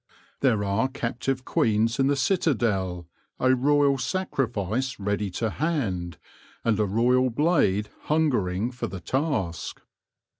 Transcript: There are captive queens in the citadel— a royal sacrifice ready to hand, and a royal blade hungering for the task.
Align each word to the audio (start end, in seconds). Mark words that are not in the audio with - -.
There 0.39 0.63
are 0.63 0.87
captive 0.87 1.45
queens 1.45 1.99
in 1.99 2.07
the 2.07 2.15
citadel— 2.15 3.07
a 3.39 3.53
royal 3.53 3.99
sacrifice 3.99 4.99
ready 4.99 5.29
to 5.37 5.51
hand, 5.51 6.17
and 6.65 6.79
a 6.79 6.85
royal 6.87 7.29
blade 7.29 7.89
hungering 8.05 8.71
for 8.71 8.87
the 8.87 8.99
task. 8.99 9.79